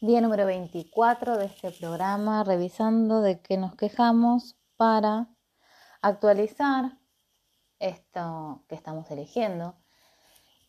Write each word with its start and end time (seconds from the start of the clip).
Día 0.00 0.20
número 0.20 0.46
24 0.46 1.38
de 1.38 1.46
este 1.46 1.72
programa, 1.72 2.44
revisando 2.44 3.20
de 3.20 3.40
qué 3.40 3.56
nos 3.56 3.74
quejamos 3.74 4.56
para 4.76 5.26
actualizar 6.02 6.96
esto 7.80 8.62
que 8.68 8.76
estamos 8.76 9.10
eligiendo. 9.10 9.74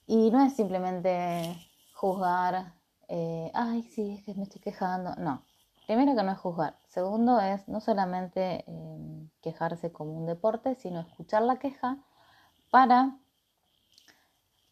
Y 0.07 0.31
no 0.31 0.43
es 0.43 0.55
simplemente 0.55 1.55
juzgar, 1.93 2.73
eh, 3.07 3.51
ay, 3.53 3.83
sí, 3.83 4.15
es 4.17 4.23
que 4.23 4.33
me 4.33 4.45
estoy 4.45 4.61
quejando. 4.61 5.13
No, 5.17 5.45
primero 5.85 6.15
que 6.15 6.23
no 6.23 6.31
es 6.31 6.39
juzgar. 6.39 6.79
Segundo 6.87 7.39
es 7.39 7.67
no 7.67 7.81
solamente 7.81 8.63
eh, 8.65 9.29
quejarse 9.41 9.91
como 9.91 10.13
un 10.13 10.25
deporte, 10.25 10.73
sino 10.73 11.01
escuchar 11.01 11.43
la 11.43 11.59
queja 11.59 11.99
para 12.71 13.15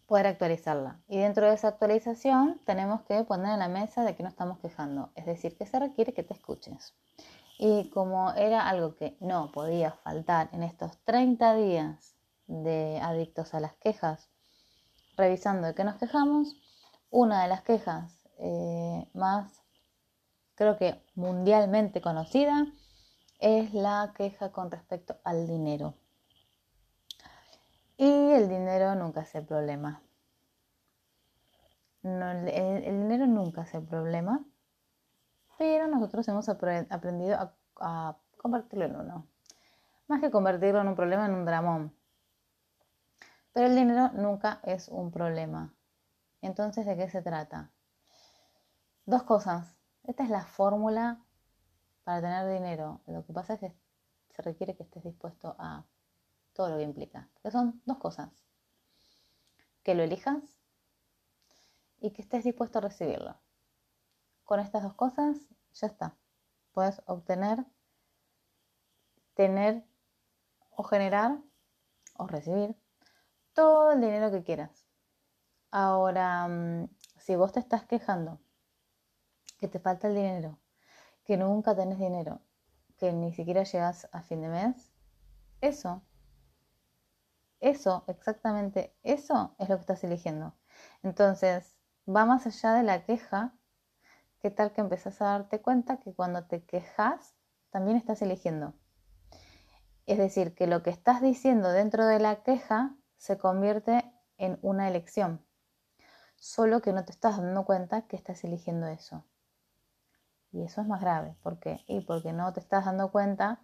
poder 0.07 0.27
actualizarla. 0.27 0.99
Y 1.07 1.17
dentro 1.17 1.47
de 1.47 1.53
esa 1.53 1.67
actualización 1.67 2.59
tenemos 2.65 3.01
que 3.01 3.23
poner 3.23 3.53
en 3.53 3.59
la 3.59 3.67
mesa 3.67 4.03
de 4.03 4.15
que 4.15 4.23
no 4.23 4.29
estamos 4.29 4.57
quejando, 4.59 5.11
es 5.15 5.25
decir, 5.25 5.57
que 5.57 5.65
se 5.65 5.79
requiere 5.79 6.13
que 6.13 6.23
te 6.23 6.34
escuches. 6.34 6.95
Y 7.59 7.89
como 7.89 8.31
era 8.34 8.67
algo 8.67 8.95
que 8.95 9.17
no 9.20 9.51
podía 9.51 9.91
faltar 9.91 10.49
en 10.53 10.63
estos 10.63 10.98
30 11.03 11.55
días 11.55 12.15
de 12.48 12.99
adictos 13.01 13.53
a 13.53 13.59
las 13.59 13.73
quejas, 13.75 14.29
revisando 15.17 15.67
de 15.67 15.75
qué 15.75 15.84
nos 15.84 15.95
quejamos, 15.95 16.55
una 17.09 17.43
de 17.43 17.49
las 17.49 17.62
quejas 17.63 18.23
eh, 18.39 19.09
más, 19.13 19.62
creo 20.55 20.77
que 20.77 21.03
mundialmente 21.15 21.99
conocida, 21.99 22.67
es 23.39 23.73
la 23.73 24.13
queja 24.15 24.51
con 24.51 24.71
respecto 24.71 25.17
al 25.23 25.48
dinero. 25.48 25.95
Y 27.97 28.31
el 28.31 28.47
dinero 28.47 28.93
nunca 28.93 29.25
el 29.33 29.45
problema. 29.45 30.01
el, 32.03 32.83
dinero 32.83 33.25
nunca 33.25 33.65
el 33.73 33.83
problema, 33.83 34.45
pero 35.57 35.87
nosotros 35.87 36.27
hemos 36.27 36.47
aprendido 36.47 37.35
a, 37.35 37.55
a, 37.79 38.17
convertirlo 38.37 38.85
en 38.85 38.95
uno. 38.98 39.27
Más 40.07 40.21
que 40.21 40.29
convertirlo 40.29 40.79
en 40.79 40.89
un 40.89 40.95
problema, 40.95 41.26
en 41.26 41.34
un 41.34 41.45
dramón. 41.45 41.93
Pero 43.51 43.65
el 43.65 43.76
dinero 43.76 44.11
nunca 44.13 44.59
es 44.63 44.89
un 44.89 45.09
problema. 45.09 45.73
Entonces, 46.41 46.85
¿de 46.85 46.95
qué 46.95 47.09
se 47.09 47.23
trata? 47.23 47.71
Dos 49.07 49.23
cosas. 49.23 49.76
Esta 50.04 50.23
es 50.23 50.29
la 50.29 50.45
fórmula 50.45 51.20
para 52.04 52.21
tener 52.21 52.48
dinero. 52.48 53.01
Lo 53.07 53.26
que 53.26 53.34
pasa 53.34 53.55
es 53.55 53.59
que 53.59 53.73
se 54.29 54.41
requiere 54.43 54.76
que 54.76 54.84
estés 54.84 55.04
dispuesto 55.04 55.55
a 55.57 55.84
todo 56.58 56.70
lo 56.70 56.77
que 56.77 56.84
implica. 56.84 57.30
Que 57.41 57.52
son 57.52 57.82
dos 57.86 58.00
cosas. 58.00 58.30
Que 59.84 59.96
lo 59.96 60.04
elijas 60.04 60.44
y 62.00 62.12
que 62.12 62.22
estés 62.22 62.44
dispuesto 62.44 62.80
a 62.80 62.82
recibirlo. 62.82 63.40
Con 64.44 64.59
estas 64.59 64.84
dos 64.84 64.96
cosas 64.96 65.38
ya 65.74 65.88
está. 65.88 66.18
Puedes 66.74 67.02
obtener, 67.06 67.63
tener 69.35 69.85
o 70.72 70.84
generar 70.84 71.40
o 72.16 72.28
recibir 72.28 72.75
todo 73.53 73.91
el 73.91 74.02
dinero 74.02 74.31
que 74.31 74.44
quieras. 74.44 74.88
Ahora, 75.69 76.47
mm, 76.47 76.90
si 77.19 77.35
vos 77.35 77.52
te 77.52 77.59
estás 77.59 77.85
quejando 77.85 78.40
que 79.59 79.68
te 79.68 79.80
falta 79.80 80.08
el 80.08 80.16
dinero, 80.16 80.59
que 81.24 81.38
nunca 81.38 81.75
tenés 81.75 82.00
dinero, 82.00 82.41
que 82.97 83.12
ni 83.12 83.34
siquiera 83.34 83.63
llegas 83.63 84.08
a 84.12 84.22
fin 84.22 84.41
de 84.41 84.50
mes, 84.50 84.91
eso 85.62 86.03
eso, 87.59 88.03
exactamente 88.08 88.96
eso 89.03 89.56
es 89.58 89.69
lo 89.69 89.75
que 89.75 89.81
estás 89.81 90.03
eligiendo. 90.03 90.53
Entonces, 91.03 91.75
va 92.08 92.25
más 92.25 92.46
allá 92.46 92.74
de 92.74 92.84
la 92.84 93.03
queja. 93.03 93.53
¿Qué 94.40 94.52
tal 94.52 94.72
que 94.72 94.81
empezás 94.81 95.22
a 95.22 95.25
darte 95.25 95.62
cuenta 95.62 95.97
que 95.97 96.13
cuando 96.13 96.46
te 96.46 96.63
quejas, 96.63 97.35
también 97.72 97.97
estás 97.97 98.22
eligiendo? 98.22 98.74
Es 100.06 100.18
decir, 100.18 100.53
que 100.53 100.68
lo 100.68 100.84
que 100.84 100.90
estás 100.90 101.22
diciendo 101.22 101.69
dentro 101.69 102.06
de 102.06 102.19
la 102.19 102.44
queja 102.44 102.96
se 103.17 103.38
convierte 103.38 104.09
en 104.38 104.59
una 104.62 104.88
elección. 104.88 105.46
Solo 106.35 106.81
que 106.81 106.94
no 106.94 107.03
te 107.03 107.12
estás 107.12 107.38
dando 107.38 107.66
cuenta 107.66 108.03
que 108.03 108.16
estás 108.16 108.44
eligiendo 108.44 108.88
eso. 108.88 109.25
Y 110.51 110.63
eso 110.63 110.81
es 110.81 110.88
más 110.88 111.01
grave. 111.01 111.35
¿Por 111.41 111.59
qué? 111.59 111.84
Y 111.88 112.01
porque 112.01 112.31
no 112.31 112.53
te 112.53 112.59
estás 112.59 112.85
dando 112.85 113.12
cuenta 113.12 113.59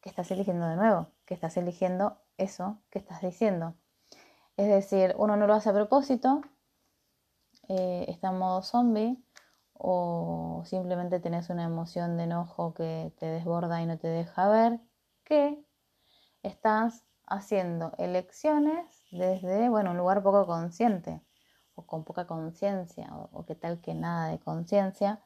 que 0.00 0.08
estás 0.08 0.30
eligiendo 0.30 0.66
de 0.66 0.76
nuevo, 0.76 1.08
que 1.24 1.34
estás 1.34 1.56
eligiendo 1.56 2.23
eso 2.38 2.82
que 2.90 2.98
estás 2.98 3.20
diciendo. 3.22 3.74
Es 4.56 4.68
decir, 4.68 5.14
uno 5.18 5.36
no 5.36 5.46
lo 5.46 5.54
hace 5.54 5.70
a 5.70 5.72
propósito, 5.72 6.42
eh, 7.68 8.04
está 8.08 8.28
en 8.28 8.38
modo 8.38 8.62
zombie 8.62 9.18
o 9.72 10.62
simplemente 10.64 11.18
tenés 11.20 11.50
una 11.50 11.64
emoción 11.64 12.16
de 12.16 12.24
enojo 12.24 12.74
que 12.74 13.12
te 13.18 13.26
desborda 13.26 13.82
y 13.82 13.86
no 13.86 13.98
te 13.98 14.08
deja 14.08 14.48
ver 14.48 14.80
que 15.24 15.64
estás 16.42 17.04
haciendo 17.26 17.92
elecciones 17.98 19.04
desde 19.10 19.68
bueno, 19.68 19.92
un 19.92 19.96
lugar 19.96 20.22
poco 20.22 20.46
consciente 20.46 21.20
o 21.74 21.86
con 21.86 22.04
poca 22.04 22.26
conciencia 22.26 23.08
o, 23.16 23.30
o 23.32 23.46
que 23.46 23.54
tal 23.54 23.80
que 23.80 23.94
nada 23.94 24.28
de 24.28 24.38
conciencia, 24.38 25.20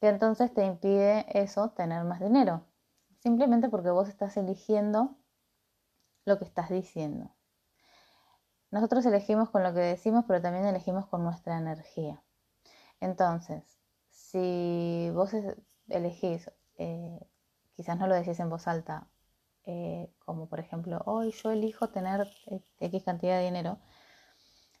que 0.00 0.08
entonces 0.08 0.52
te 0.52 0.66
impide 0.66 1.24
eso 1.40 1.70
tener 1.70 2.04
más 2.04 2.20
dinero, 2.20 2.66
simplemente 3.20 3.70
porque 3.70 3.90
vos 3.90 4.08
estás 4.08 4.36
eligiendo 4.36 5.16
lo 6.24 6.38
que 6.38 6.44
estás 6.44 6.70
diciendo. 6.70 7.30
Nosotros 8.70 9.06
elegimos 9.06 9.50
con 9.50 9.62
lo 9.62 9.72
que 9.72 9.80
decimos, 9.80 10.24
pero 10.26 10.42
también 10.42 10.66
elegimos 10.66 11.06
con 11.06 11.22
nuestra 11.22 11.58
energía. 11.58 12.22
Entonces, 13.00 13.62
si 14.10 15.10
vos 15.14 15.32
elegís, 15.88 16.50
eh, 16.78 17.20
quizás 17.76 17.98
no 17.98 18.06
lo 18.06 18.14
decís 18.14 18.40
en 18.40 18.50
voz 18.50 18.66
alta, 18.66 19.06
eh, 19.64 20.12
como 20.24 20.48
por 20.48 20.60
ejemplo, 20.60 21.02
hoy 21.06 21.30
yo 21.32 21.50
elijo 21.50 21.88
tener 21.90 22.28
X 22.80 23.04
cantidad 23.04 23.38
de 23.38 23.44
dinero, 23.44 23.78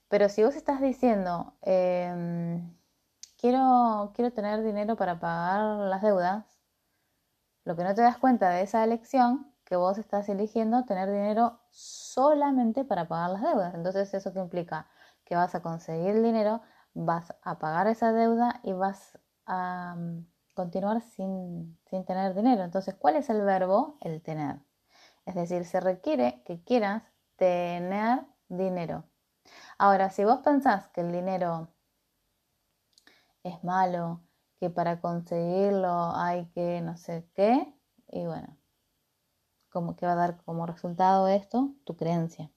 pero 0.08 0.28
si 0.28 0.42
vos 0.44 0.56
estás 0.56 0.80
diciendo, 0.80 1.54
em, 1.62 2.76
quiero, 3.38 4.12
quiero 4.14 4.32
tener 4.32 4.62
dinero 4.62 4.96
para 4.96 5.18
pagar 5.20 5.60
las 5.88 6.02
deudas, 6.02 6.44
lo 7.64 7.76
que 7.76 7.84
no 7.84 7.94
te 7.94 8.02
das 8.02 8.18
cuenta 8.18 8.50
de 8.50 8.62
esa 8.62 8.84
elección 8.84 9.53
que 9.64 9.76
vos 9.76 9.98
estás 9.98 10.28
eligiendo 10.28 10.84
tener 10.84 11.10
dinero 11.10 11.60
solamente 11.70 12.84
para 12.84 13.08
pagar 13.08 13.30
las 13.30 13.42
deudas. 13.42 13.74
Entonces, 13.74 14.12
¿eso 14.14 14.32
qué 14.32 14.40
implica? 14.40 14.88
Que 15.24 15.36
vas 15.36 15.54
a 15.54 15.62
conseguir 15.62 16.22
dinero, 16.22 16.60
vas 16.92 17.34
a 17.42 17.58
pagar 17.58 17.86
esa 17.86 18.12
deuda 18.12 18.60
y 18.62 18.72
vas 18.72 19.18
a 19.46 19.94
mm, 19.96 20.26
continuar 20.54 21.00
sin, 21.00 21.78
sin 21.88 22.04
tener 22.04 22.34
dinero. 22.34 22.62
Entonces, 22.62 22.94
¿cuál 22.94 23.16
es 23.16 23.30
el 23.30 23.42
verbo? 23.42 23.96
El 24.00 24.22
tener. 24.22 24.60
Es 25.26 25.34
decir, 25.34 25.64
se 25.64 25.80
requiere 25.80 26.42
que 26.44 26.62
quieras 26.62 27.02
tener 27.36 28.24
dinero. 28.48 29.04
Ahora, 29.78 30.10
si 30.10 30.24
vos 30.24 30.40
pensás 30.40 30.88
que 30.88 31.00
el 31.00 31.12
dinero 31.12 31.68
es 33.42 33.62
malo, 33.64 34.22
que 34.58 34.70
para 34.70 35.00
conseguirlo 35.00 36.14
hay 36.14 36.46
que 36.50 36.80
no 36.80 36.96
sé 36.96 37.28
qué, 37.34 37.74
y 38.08 38.26
bueno, 38.26 38.56
como 39.74 39.96
que 39.96 40.06
va 40.06 40.12
a 40.12 40.16
dar 40.16 40.36
como 40.44 40.66
resultado 40.66 41.26
esto 41.26 41.74
tu 41.84 41.96
creencia. 41.96 42.50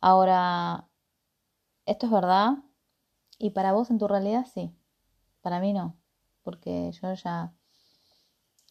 Ahora, 0.00 0.88
¿esto 1.84 2.06
es 2.06 2.12
verdad? 2.12 2.54
Y 3.38 3.50
para 3.50 3.72
vos 3.72 3.90
en 3.90 3.98
tu 3.98 4.08
realidad 4.08 4.46
sí, 4.52 4.74
para 5.42 5.60
mí 5.60 5.74
no, 5.74 5.96
porque 6.42 6.90
yo 6.92 7.12
ya 7.12 7.52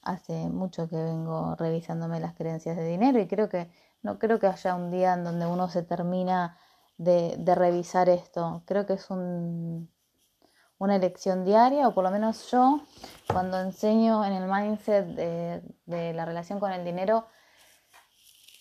hace 0.02 0.50
mucho 0.50 0.90
que 0.90 0.96
vengo 0.96 1.56
revisándome 1.56 2.20
las 2.20 2.34
creencias 2.34 2.78
de 2.78 2.88
dinero 2.88 3.20
y 3.20 3.28
creo 3.28 3.48
que 3.48 3.70
no 4.02 4.18
creo 4.18 4.40
que 4.40 4.48
haya 4.48 4.74
un 4.74 4.90
día 4.90 5.14
en 5.14 5.24
donde 5.24 5.46
uno 5.46 5.70
se 5.70 5.84
termina 5.84 6.58
de, 6.98 7.38
revisar 7.46 8.10
esto. 8.10 8.64
Creo 8.66 8.88
que 8.88 8.94
es 8.94 9.10
un, 9.12 9.92
una 10.80 10.96
elección 10.96 11.46
diaria, 11.46 11.88
o 11.88 11.94
por 11.94 12.04
lo 12.04 12.12
menos 12.12 12.50
yo, 12.50 12.82
cuando 13.32 13.60
enseño 13.60 14.26
en 14.26 14.34
el 14.34 14.50
mindset 14.50 15.06
de 15.86 16.14
la 16.14 16.26
relación 16.26 16.60
con 16.60 16.72
el 16.72 16.84
dinero, 16.84 17.28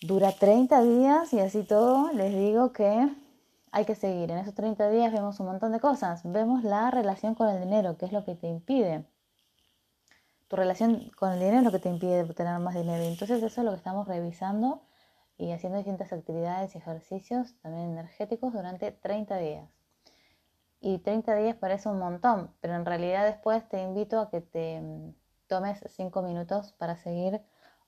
Dura 0.01 0.31
30 0.31 0.83
días 0.83 1.33
y 1.33 1.39
así 1.39 1.63
todo 1.63 2.11
les 2.13 2.31
digo 2.31 2.71
que 2.71 3.09
hay 3.71 3.85
que 3.85 3.95
seguir. 3.95 4.29
En 4.29 4.37
esos 4.37 4.53
30 4.53 4.91
días 4.91 5.11
vemos 5.11 5.39
un 5.39 5.47
montón 5.47 5.71
de 5.71 5.79
cosas. 5.79 6.21
Vemos 6.23 6.63
la 6.63 6.91
relación 6.91 7.33
con 7.33 7.49
el 7.49 7.59
dinero, 7.59 7.97
que 7.97 8.05
es 8.05 8.11
lo 8.11 8.23
que 8.23 8.35
te 8.35 8.45
impide. 8.45 9.05
Tu 10.49 10.55
relación 10.55 11.09
con 11.17 11.31
el 11.33 11.39
dinero 11.39 11.57
es 11.57 11.63
lo 11.63 11.71
que 11.71 11.79
te 11.79 11.89
impide 11.89 12.31
tener 12.35 12.59
más 12.59 12.75
dinero. 12.75 13.03
Entonces 13.03 13.41
eso 13.41 13.61
es 13.61 13.65
lo 13.65 13.71
que 13.71 13.77
estamos 13.77 14.07
revisando 14.07 14.83
y 15.35 15.51
haciendo 15.51 15.79
distintas 15.79 16.13
actividades 16.13 16.75
y 16.75 16.77
ejercicios 16.77 17.55
también 17.63 17.89
energéticos 17.89 18.53
durante 18.53 18.91
30 18.91 19.37
días. 19.37 19.67
Y 20.79 20.99
30 20.99 21.35
días 21.37 21.55
parece 21.55 21.89
un 21.89 21.97
montón, 21.97 22.53
pero 22.61 22.75
en 22.75 22.85
realidad 22.85 23.25
después 23.25 23.67
te 23.67 23.81
invito 23.81 24.19
a 24.19 24.29
que 24.29 24.41
te 24.41 24.79
mm, 24.79 25.15
tomes 25.47 25.79
5 25.87 26.21
minutos 26.21 26.73
para 26.73 26.97
seguir 26.97 27.41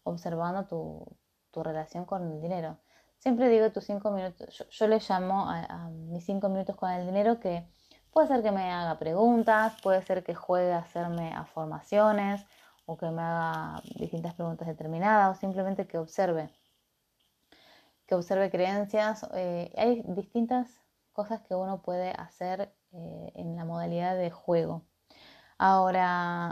observando 0.04 0.66
tu, 0.66 1.06
tu 1.52 1.64
relación 1.64 2.06
con 2.06 2.32
el 2.32 2.42
dinero. 2.42 2.78
Siempre 3.18 3.50
digo 3.50 3.72
tus 3.72 3.86
cinco 3.86 4.12
minutos, 4.12 4.66
yo, 4.70 4.88
le 4.88 5.00
llamo 5.00 5.50
a, 5.50 5.90
mis 5.90 6.26
cinco 6.26 6.48
minutos 6.50 6.76
con 6.76 6.90
el 6.92 7.06
dinero 7.06 7.40
que 7.40 7.68
Puede 8.12 8.28
ser 8.28 8.42
que 8.42 8.52
me 8.52 8.72
haga 8.72 8.98
preguntas, 8.98 9.80
puede 9.84 10.02
ser 10.02 10.24
que 10.24 10.34
juegue 10.34 10.74
a 10.74 10.80
hacerme 10.80 11.32
afirmaciones 11.34 12.44
o 12.86 12.98
que 12.98 13.06
me 13.12 13.22
haga 13.22 13.82
distintas 13.98 14.34
preguntas 14.34 14.68
determinadas 14.68 15.38
o 15.38 15.40
simplemente 15.40 15.88
que 15.88 16.00
observe. 16.00 16.50
Que 18.08 18.16
observe 18.16 18.50
creencias. 18.50 19.28
Eh, 19.36 19.72
hay 19.78 20.02
distintas 20.08 20.82
cosas 21.14 21.42
que 21.42 21.54
uno 21.54 21.84
puede 21.84 22.12
hacer 22.12 22.74
eh, 22.92 23.32
en 23.36 23.56
la 23.56 23.66
modalidad 23.66 24.18
de 24.18 24.32
juego. 24.32 24.88
Ahora, 25.60 26.52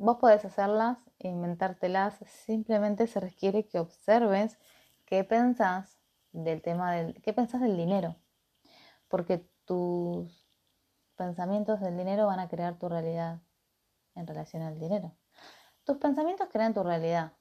vos 0.00 0.16
podés 0.16 0.44
hacerlas, 0.46 0.98
inventártelas, 1.18 2.14
simplemente 2.26 3.06
se 3.06 3.20
requiere 3.20 3.66
que 3.66 3.78
observes 3.78 4.58
qué 5.04 5.24
pensás 5.24 6.00
del 6.32 6.62
tema 6.62 6.92
del, 6.92 7.20
qué 7.20 7.34
pensás 7.34 7.60
del 7.60 7.76
dinero, 7.76 8.16
porque 9.08 9.46
tus 9.66 10.48
pensamientos 11.16 11.80
del 11.80 11.98
dinero 11.98 12.26
van 12.26 12.40
a 12.40 12.48
crear 12.48 12.78
tu 12.78 12.88
realidad 12.88 13.40
en 14.14 14.26
relación 14.26 14.62
al 14.62 14.78
dinero. 14.80 15.14
Tus 15.84 15.98
pensamientos 15.98 16.48
crean 16.50 16.72
tu 16.72 16.82
realidad, 16.82 17.34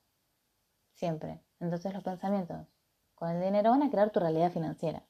siempre. 0.96 1.42
Entonces 1.62 1.94
los 1.94 2.04
pensamientos 2.04 2.68
con 3.16 3.30
el 3.30 3.42
dinero 3.42 3.70
van 3.70 3.84
a 3.84 3.90
crear 3.90 4.10
tu 4.10 4.20
realidad 4.20 4.52
financiera 4.52 5.06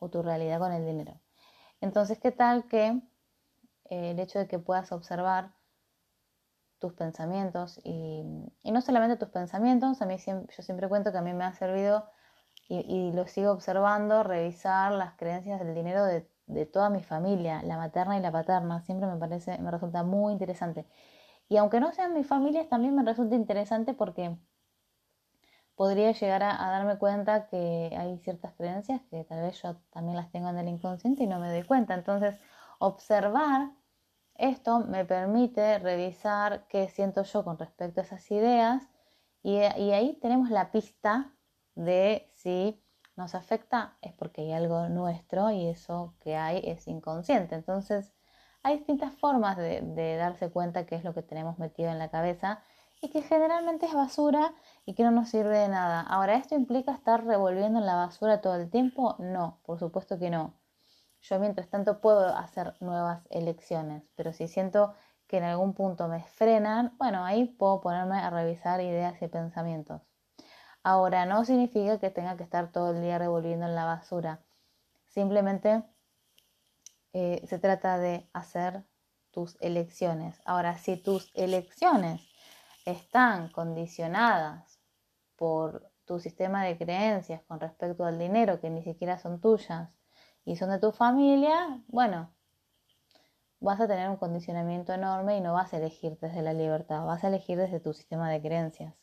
o 0.00 0.10
tu 0.10 0.20
realidad 0.20 0.58
con 0.58 0.72
el 0.72 0.84
dinero. 0.84 1.20
Entonces, 1.80 2.18
¿qué 2.18 2.32
tal 2.32 2.66
que 2.66 2.88
eh, 3.84 4.10
el 4.10 4.18
hecho 4.18 4.40
de 4.40 4.48
que 4.48 4.58
puedas 4.58 4.90
observar 4.90 5.54
tus 6.82 6.92
pensamientos 6.94 7.80
y, 7.84 8.24
no 8.64 8.80
solamente 8.80 9.16
tus 9.16 9.28
pensamientos, 9.28 10.02
a 10.02 10.06
mí 10.06 10.16
yo 10.18 10.62
siempre 10.62 10.88
cuento 10.88 11.12
que 11.12 11.18
a 11.18 11.22
mí 11.22 11.32
me 11.32 11.44
ha 11.44 11.52
servido 11.54 12.10
y, 12.68 13.12
lo 13.12 13.26
sigo 13.26 13.52
observando, 13.52 14.24
revisar 14.24 14.92
las 14.92 15.14
creencias 15.14 15.60
del 15.60 15.74
dinero 15.74 16.04
de, 16.04 16.26
toda 16.66 16.90
mi 16.90 17.02
familia, 17.02 17.62
la 17.62 17.76
materna 17.76 18.16
y 18.18 18.20
la 18.20 18.32
paterna, 18.32 18.82
siempre 18.82 19.06
me 19.08 19.16
parece, 19.16 19.58
me 19.58 19.70
resulta 19.70 20.02
muy 20.02 20.32
interesante. 20.32 20.86
Y 21.48 21.56
aunque 21.56 21.80
no 21.80 21.92
sean 21.92 22.14
mis 22.14 22.26
familias, 22.26 22.68
también 22.68 22.94
me 22.94 23.04
resulta 23.04 23.36
interesante 23.36 23.94
porque 23.94 24.36
podría 25.76 26.12
llegar 26.12 26.42
a, 26.42 26.56
darme 26.56 26.98
cuenta 26.98 27.46
que 27.46 27.94
hay 27.96 28.18
ciertas 28.18 28.54
creencias 28.54 29.02
que 29.10 29.24
tal 29.24 29.42
vez 29.42 29.62
yo 29.62 29.76
también 29.92 30.16
las 30.16 30.30
tengo 30.32 30.48
en 30.48 30.58
el 30.58 30.68
inconsciente 30.68 31.22
y 31.22 31.26
no 31.26 31.38
me 31.38 31.48
doy 31.50 31.62
cuenta. 31.62 31.94
Entonces, 31.94 32.40
observar 32.80 33.70
esto 34.36 34.80
me 34.80 35.04
permite 35.04 35.78
revisar 35.78 36.66
qué 36.68 36.88
siento 36.88 37.22
yo 37.22 37.44
con 37.44 37.58
respecto 37.58 38.00
a 38.00 38.04
esas 38.04 38.30
ideas 38.30 38.88
y, 39.42 39.56
ahí 39.58 40.18
tenemos 40.20 40.50
la 40.50 40.70
pista 40.70 41.32
de 41.74 42.30
si 42.34 42.80
nos 43.16 43.34
afecta 43.34 43.96
es 44.02 44.12
porque 44.14 44.42
hay 44.42 44.52
algo 44.52 44.88
nuestro 44.88 45.50
y 45.50 45.66
eso 45.68 46.14
que 46.20 46.36
hay 46.36 46.62
es 46.64 46.86
inconsciente. 46.88 47.54
Entonces, 47.54 48.12
hay 48.62 48.76
distintas 48.78 49.14
formas 49.14 49.56
de, 49.56 49.80
de 49.82 50.16
darse 50.16 50.50
cuenta 50.50 50.86
qué 50.86 50.94
es 50.96 51.04
lo 51.04 51.14
que 51.14 51.22
tenemos 51.22 51.58
metido 51.58 51.90
en 51.90 51.98
la 51.98 52.10
cabeza 52.10 52.62
y 53.00 53.10
que 53.10 53.22
generalmente 53.22 53.86
es 53.86 53.94
basura 53.94 54.54
y 54.86 54.94
que 54.94 55.02
no 55.02 55.10
nos 55.10 55.28
sirve 55.28 55.58
de 55.58 55.68
nada. 55.68 56.00
Ahora, 56.02 56.36
¿esto 56.36 56.54
implica 56.54 56.92
estar 56.92 57.24
revolviendo 57.24 57.80
en 57.80 57.86
la 57.86 57.96
basura 57.96 58.40
todo 58.40 58.54
el 58.56 58.70
tiempo? 58.70 59.16
No, 59.18 59.60
por 59.64 59.78
supuesto 59.80 60.18
que 60.18 60.30
no. 60.30 60.61
Yo 61.22 61.38
mientras 61.38 61.68
tanto 61.68 62.00
puedo 62.00 62.36
hacer 62.36 62.74
nuevas 62.80 63.24
elecciones, 63.30 64.02
pero 64.16 64.32
si 64.32 64.48
siento 64.48 64.94
que 65.28 65.38
en 65.38 65.44
algún 65.44 65.72
punto 65.72 66.08
me 66.08 66.24
frenan, 66.24 66.96
bueno, 66.98 67.24
ahí 67.24 67.44
puedo 67.44 67.80
ponerme 67.80 68.18
a 68.18 68.28
revisar 68.28 68.80
ideas 68.80 69.22
y 69.22 69.28
pensamientos. 69.28 70.02
Ahora, 70.82 71.24
no 71.24 71.44
significa 71.44 72.00
que 72.00 72.10
tenga 72.10 72.36
que 72.36 72.42
estar 72.42 72.72
todo 72.72 72.90
el 72.90 73.02
día 73.02 73.18
revolviendo 73.18 73.66
en 73.66 73.76
la 73.76 73.84
basura. 73.84 74.40
Simplemente 75.06 75.84
eh, 77.12 77.44
se 77.46 77.58
trata 77.60 77.98
de 77.98 78.28
hacer 78.32 78.84
tus 79.30 79.56
elecciones. 79.60 80.40
Ahora, 80.44 80.76
si 80.78 80.96
tus 80.96 81.30
elecciones 81.34 82.20
están 82.84 83.48
condicionadas 83.50 84.80
por 85.36 85.88
tu 86.04 86.18
sistema 86.18 86.64
de 86.64 86.76
creencias 86.76 87.42
con 87.44 87.60
respecto 87.60 88.04
al 88.04 88.18
dinero 88.18 88.60
que 88.60 88.70
ni 88.70 88.82
siquiera 88.82 89.18
son 89.18 89.40
tuyas 89.40 90.01
y 90.44 90.56
son 90.56 90.70
de 90.70 90.78
tu 90.78 90.92
familia, 90.92 91.82
bueno, 91.88 92.30
vas 93.60 93.80
a 93.80 93.86
tener 93.86 94.08
un 94.08 94.16
condicionamiento 94.16 94.92
enorme 94.92 95.36
y 95.36 95.40
no 95.40 95.52
vas 95.54 95.72
a 95.72 95.78
elegir 95.78 96.18
desde 96.20 96.42
la 96.42 96.52
libertad, 96.52 97.04
vas 97.04 97.22
a 97.24 97.28
elegir 97.28 97.58
desde 97.58 97.80
tu 97.80 97.92
sistema 97.92 98.30
de 98.30 98.42
creencias. 98.42 98.94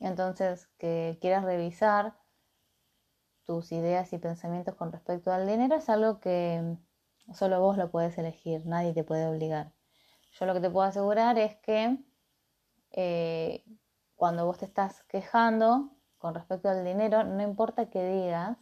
Entonces, 0.00 0.68
que 0.78 1.18
quieras 1.20 1.44
revisar 1.44 2.14
tus 3.44 3.72
ideas 3.72 4.12
y 4.12 4.18
pensamientos 4.18 4.74
con 4.74 4.90
respecto 4.90 5.32
al 5.32 5.46
dinero 5.46 5.76
es 5.76 5.88
algo 5.90 6.18
que 6.18 6.78
solo 7.32 7.60
vos 7.60 7.76
lo 7.76 7.90
puedes 7.90 8.16
elegir, 8.16 8.66
nadie 8.66 8.94
te 8.94 9.04
puede 9.04 9.26
obligar. 9.26 9.72
Yo 10.32 10.46
lo 10.46 10.54
que 10.54 10.60
te 10.60 10.70
puedo 10.70 10.86
asegurar 10.86 11.38
es 11.38 11.56
que 11.56 11.98
eh, 12.92 13.64
cuando 14.16 14.46
vos 14.46 14.58
te 14.58 14.64
estás 14.64 15.02
quejando 15.04 15.90
con 16.18 16.34
respecto 16.34 16.68
al 16.68 16.84
dinero, 16.84 17.22
no 17.24 17.42
importa 17.42 17.90
qué 17.90 18.02
digas, 18.06 18.56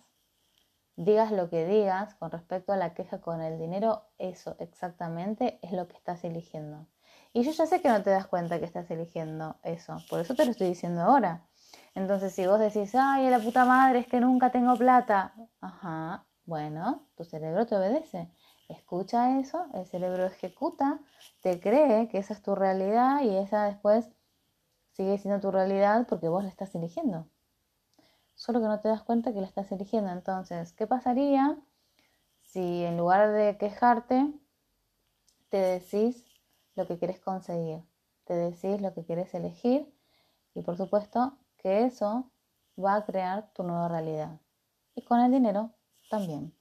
digas 0.96 1.32
lo 1.32 1.48
que 1.48 1.66
digas 1.66 2.14
con 2.14 2.30
respecto 2.30 2.72
a 2.72 2.76
la 2.76 2.94
queja 2.94 3.20
con 3.20 3.40
el 3.40 3.58
dinero, 3.58 4.04
eso 4.18 4.56
exactamente 4.58 5.58
es 5.62 5.72
lo 5.72 5.88
que 5.88 5.96
estás 5.96 6.24
eligiendo. 6.24 6.86
Y 7.32 7.44
yo 7.44 7.52
ya 7.52 7.66
sé 7.66 7.80
que 7.80 7.88
no 7.88 8.02
te 8.02 8.10
das 8.10 8.26
cuenta 8.26 8.58
que 8.58 8.66
estás 8.66 8.90
eligiendo 8.90 9.56
eso, 9.62 9.96
por 10.10 10.20
eso 10.20 10.34
te 10.34 10.44
lo 10.44 10.50
estoy 10.50 10.68
diciendo 10.68 11.02
ahora. 11.02 11.46
Entonces, 11.94 12.34
si 12.34 12.46
vos 12.46 12.58
decís, 12.58 12.94
ay, 12.94 13.28
la 13.30 13.38
puta 13.38 13.64
madre, 13.64 14.00
es 14.00 14.06
que 14.06 14.20
nunca 14.20 14.50
tengo 14.50 14.76
plata, 14.76 15.34
ajá, 15.60 16.26
bueno, 16.44 17.06
tu 17.16 17.24
cerebro 17.24 17.66
te 17.66 17.76
obedece. 17.76 18.30
Escucha 18.68 19.38
eso, 19.38 19.66
el 19.74 19.86
cerebro 19.86 20.26
ejecuta, 20.26 21.00
te 21.40 21.60
cree 21.60 22.08
que 22.08 22.18
esa 22.18 22.34
es 22.34 22.42
tu 22.42 22.54
realidad 22.54 23.22
y 23.22 23.36
esa 23.36 23.64
después 23.64 24.10
sigue 24.92 25.18
siendo 25.18 25.40
tu 25.40 25.50
realidad 25.50 26.06
porque 26.08 26.28
vos 26.28 26.42
la 26.44 26.50
estás 26.50 26.74
eligiendo. 26.74 27.28
Solo 28.42 28.60
que 28.60 28.66
no 28.66 28.80
te 28.80 28.88
das 28.88 29.04
cuenta 29.04 29.32
que 29.32 29.40
la 29.40 29.46
estás 29.46 29.70
eligiendo. 29.70 30.10
Entonces, 30.10 30.72
¿qué 30.72 30.88
pasaría 30.88 31.56
si 32.42 32.82
en 32.82 32.96
lugar 32.96 33.30
de 33.30 33.56
quejarte, 33.56 34.32
te 35.48 35.58
decís 35.58 36.24
lo 36.74 36.88
que 36.88 36.98
quieres 36.98 37.20
conseguir? 37.20 37.84
Te 38.24 38.34
decís 38.34 38.80
lo 38.80 38.92
que 38.94 39.04
quieres 39.04 39.32
elegir 39.34 39.94
y 40.56 40.62
por 40.62 40.76
supuesto 40.76 41.38
que 41.56 41.84
eso 41.84 42.32
va 42.76 42.96
a 42.96 43.04
crear 43.04 43.48
tu 43.52 43.62
nueva 43.62 43.86
realidad. 43.86 44.40
Y 44.96 45.02
con 45.02 45.20
el 45.20 45.30
dinero 45.30 45.70
también. 46.10 46.52